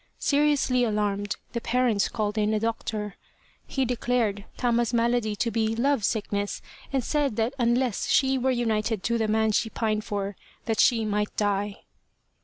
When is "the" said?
1.53-1.61, 9.19-9.27